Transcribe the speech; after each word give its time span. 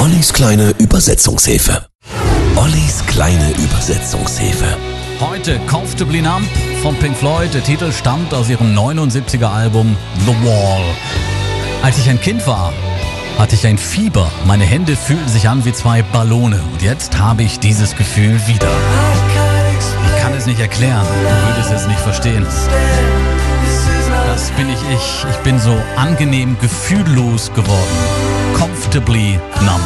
Ollis 0.00 0.32
kleine 0.32 0.70
Übersetzungshilfe. 0.78 1.84
Ollis 2.56 3.04
kleine 3.06 3.50
Übersetzungshilfe. 3.58 4.78
Heute 5.20 5.60
Comfortably 5.66 6.22
Numb 6.22 6.48
von 6.82 6.96
Pink 6.96 7.14
Floyd. 7.14 7.52
Der 7.52 7.62
Titel 7.62 7.92
stammt 7.92 8.32
aus 8.32 8.48
ihrem 8.48 8.74
79er 8.74 9.44
Album 9.44 9.94
The 10.24 10.32
Wall. 10.42 10.80
Als 11.82 11.98
ich 11.98 12.08
ein 12.08 12.18
Kind 12.18 12.46
war, 12.46 12.72
hatte 13.36 13.54
ich 13.54 13.66
ein 13.66 13.76
Fieber. 13.76 14.32
Meine 14.46 14.64
Hände 14.64 14.96
fühlten 14.96 15.28
sich 15.28 15.50
an 15.50 15.66
wie 15.66 15.72
zwei 15.74 16.00
Ballone. 16.00 16.62
Und 16.72 16.80
jetzt 16.80 17.18
habe 17.18 17.42
ich 17.42 17.58
dieses 17.60 17.94
Gefühl 17.94 18.40
wieder. 18.46 18.70
Ich 20.16 20.22
kann 20.22 20.32
es 20.32 20.46
nicht 20.46 20.60
erklären. 20.60 21.06
Du 21.06 21.48
würdest 21.48 21.72
es 21.72 21.86
nicht 21.86 22.00
verstehen. 22.00 22.46
Das 24.26 24.50
bin 24.52 24.70
ich 24.70 24.80
ich. 24.94 25.26
Ich 25.30 25.36
bin 25.42 25.60
so 25.60 25.76
angenehm 25.96 26.56
gefühllos 26.58 27.52
geworden. 27.52 28.19
Comfortably 28.90 29.38
numb. 29.60 29.80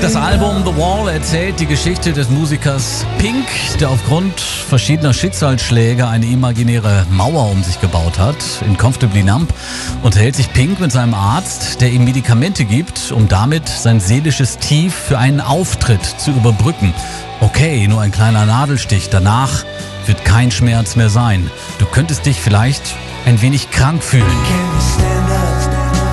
Das 0.00 0.16
Album 0.16 0.64
The 0.64 0.76
Wall 0.76 1.08
erzählt 1.08 1.60
die 1.60 1.66
Geschichte 1.66 2.12
des 2.12 2.28
Musikers 2.28 3.06
Pink, 3.18 3.46
der 3.78 3.90
aufgrund 3.90 4.40
verschiedener 4.40 5.12
Schicksalsschläge 5.14 6.08
eine 6.08 6.26
imaginäre 6.26 7.06
Mauer 7.10 7.48
um 7.48 7.62
sich 7.62 7.80
gebaut 7.80 8.18
hat. 8.18 8.38
In 8.66 8.76
Comfortably 8.76 9.22
Numb 9.22 9.54
unterhält 10.02 10.34
sich 10.34 10.52
Pink 10.52 10.80
mit 10.80 10.90
seinem 10.90 11.14
Arzt, 11.14 11.80
der 11.80 11.92
ihm 11.92 12.04
Medikamente 12.04 12.64
gibt, 12.64 13.12
um 13.12 13.28
damit 13.28 13.68
sein 13.68 14.00
seelisches 14.00 14.58
Tief 14.58 14.92
für 14.92 15.16
einen 15.16 15.40
Auftritt 15.40 16.04
zu 16.04 16.32
überbrücken. 16.32 16.92
Okay, 17.40 17.86
nur 17.86 18.00
ein 18.00 18.10
kleiner 18.10 18.46
Nadelstich. 18.46 19.10
Danach 19.10 19.64
wird 20.06 20.24
kein 20.24 20.50
Schmerz 20.50 20.96
mehr 20.96 21.10
sein. 21.10 21.50
Du 21.78 21.86
könntest 21.86 22.26
dich 22.26 22.40
vielleicht 22.40 22.82
ein 23.26 23.40
wenig 23.42 23.70
krank 23.70 24.02
fühlen. 24.02 24.24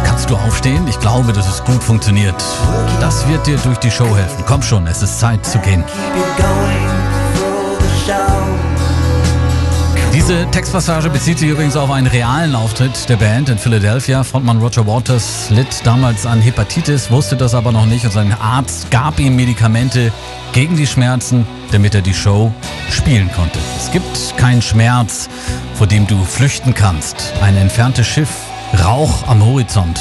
Kannst 0.04 0.30
du 0.30 0.36
aufstehen? 0.36 0.88
Ich 0.88 1.00
glaube, 1.00 1.34
dass 1.34 1.48
es 1.48 1.64
gut 1.64 1.84
funktioniert. 1.84 2.36
Das 3.00 3.28
wird 3.28 3.46
dir 3.48 3.58
durch 3.58 3.78
die 3.78 3.92
Show 3.92 4.16
helfen. 4.16 4.44
Komm 4.46 4.62
schon, 4.62 4.88
es 4.88 5.02
ist 5.02 5.20
Zeit 5.20 5.46
zu 5.46 5.60
gehen. 5.60 5.84
Diese 10.14 10.50
Textpassage 10.52 11.10
bezieht 11.10 11.40
sich 11.40 11.48
übrigens 11.48 11.78
auf 11.78 11.92
einen 11.92 12.08
realen 12.08 12.56
Auftritt 12.56 13.08
der 13.08 13.18
Band 13.18 13.50
in 13.50 13.58
Philadelphia. 13.58 14.24
Frontmann 14.24 14.58
Roger 14.58 14.88
Waters 14.88 15.50
litt 15.52 15.86
damals 15.86 16.26
an 16.26 16.42
Hepatitis, 16.42 17.12
wusste 17.12 17.38
das 17.38 17.54
aber 17.54 17.72
noch 17.72 17.86
nicht 17.86 18.04
und 18.04 18.12
sein 18.12 18.34
Arzt 18.34 18.90
gab 18.92 19.20
ihm 19.20 19.36
Medikamente 19.36 20.12
gegen 20.52 20.76
die 20.76 20.88
Schmerzen, 20.88 21.46
damit 21.72 21.96
er 21.96 22.02
die 22.02 22.14
Show 22.14 22.54
spielen 22.90 23.30
konnte. 23.36 23.60
Es 23.78 23.92
gibt 23.92 24.38
keinen 24.38 24.62
Schmerz, 24.62 25.30
vor 25.74 25.88
dem 25.88 26.08
du 26.08 26.24
flüchten 26.24 26.74
kannst. 26.74 27.34
Ein 27.42 27.58
entferntes 27.58 28.08
Schiff, 28.08 28.30
Rauch 28.84 29.28
am 29.28 29.46
Horizont. 29.46 30.00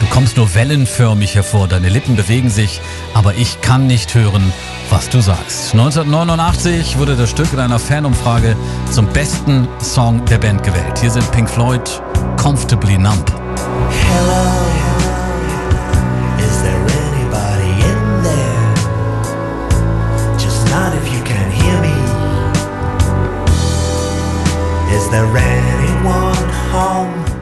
Du 0.00 0.06
kommst 0.06 0.36
nur 0.36 0.54
wellenförmig 0.54 1.34
hervor, 1.34 1.68
deine 1.68 1.88
Lippen 1.88 2.16
bewegen 2.16 2.50
sich, 2.50 2.80
aber 3.14 3.34
ich 3.34 3.60
kann 3.60 3.86
nicht 3.86 4.14
hören, 4.14 4.52
was 4.90 5.08
du 5.08 5.20
sagst. 5.20 5.72
1989 5.72 6.98
wurde 6.98 7.16
das 7.16 7.30
Stück 7.30 7.52
in 7.52 7.60
einer 7.60 7.78
Fanumfrage 7.78 8.56
zum 8.90 9.06
besten 9.08 9.68
Song 9.80 10.24
der 10.26 10.38
Band 10.38 10.62
gewählt. 10.62 10.98
Hier 11.00 11.10
sind 11.10 11.30
Pink 11.32 11.48
Floyd, 11.48 12.02
Comfortably 12.36 12.98
Numb. 12.98 13.32
Hello, 13.90 14.65
Is 25.06 25.12
there 25.12 25.36
anyone 25.36 26.50
home? 26.72 27.35